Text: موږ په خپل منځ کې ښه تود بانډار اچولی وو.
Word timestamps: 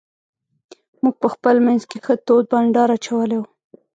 موږ 1.01 1.15
په 1.21 1.27
خپل 1.33 1.55
منځ 1.65 1.81
کې 1.89 1.97
ښه 2.05 2.13
تود 2.25 2.45
بانډار 2.51 2.89
اچولی 2.97 3.37
وو. 3.39 3.47